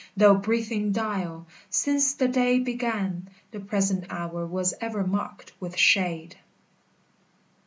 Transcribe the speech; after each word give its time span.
Thou 0.17 0.33
breathing 0.33 0.91
dial! 0.93 1.45
since 1.69 2.15
the 2.15 2.27
day 2.27 2.57
began 2.57 3.29
The 3.51 3.59
present 3.59 4.05
hour 4.09 4.47
was 4.47 4.73
ever 4.81 5.05
marked 5.05 5.51
with 5.59 5.77
shade! 5.77 6.35